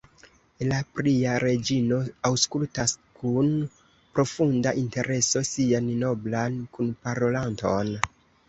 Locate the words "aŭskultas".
2.29-2.95